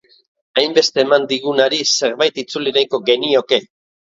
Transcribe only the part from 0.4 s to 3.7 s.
Hainbeste eman digunari, zerbait itzuli nahiko genioke.